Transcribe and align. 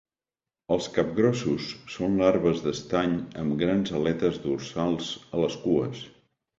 Els 0.75 0.87
capgrossos 0.95 1.67
són 1.97 2.17
larves 2.23 2.65
d'estany 2.65 3.15
amb 3.45 3.57
grans 3.63 3.95
aletes 4.03 4.43
dorsals 4.49 5.17
a 5.21 5.47
les 5.49 5.65
cues. 5.69 6.07